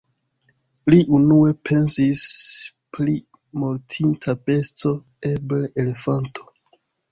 [0.93, 2.23] Li unue pensis
[2.97, 3.15] pri
[3.65, 4.97] mortinta besto,
[5.35, 6.51] eble elefanto.